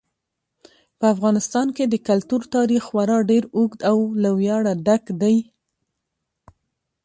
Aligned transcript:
په 0.99 1.05
افغانستان 1.13 1.67
کې 1.75 1.83
د 1.87 1.95
کلتور 2.07 2.41
تاریخ 2.55 2.81
خورا 2.89 3.17
ډېر 3.31 3.43
اوږد 3.57 3.79
او 3.91 3.97
له 4.23 4.29
ویاړه 4.39 4.73
ډک 4.85 5.03
دی. 5.21 5.37